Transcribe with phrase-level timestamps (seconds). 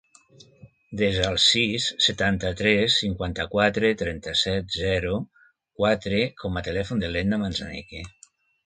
[1.01, 5.15] Desa el sis, setanta-tres, cinquanta-quatre, trenta-set, zero,
[5.83, 8.07] quatre com a telèfon de l'Edna Manzaneque.